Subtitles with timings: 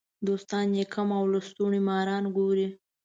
[0.27, 2.67] دوستان یې کم او لستوڼي ماران ګوري.